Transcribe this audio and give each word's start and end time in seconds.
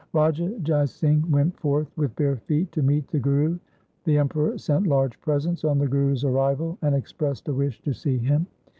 Raja 0.13 0.57
Jai 0.63 0.85
Singh 0.85 1.29
went 1.29 1.55
forth 1.59 1.95
with 1.95 2.15
bare 2.15 2.37
feet 2.37 2.71
to 2.71 2.81
meet 2.81 3.07
the 3.09 3.19
Guru. 3.19 3.59
The 4.05 4.17
Emperor 4.17 4.57
sent 4.57 4.87
large 4.87 5.21
presents 5.21 5.63
on 5.63 5.77
the 5.77 5.87
Guru's 5.87 6.25
arrival 6.25 6.79
and 6.81 6.95
expressed 6.95 7.47
a 7.49 7.53
wish 7.53 7.79
to 7.83 7.93
see 7.93 8.17
him. 8.17 8.47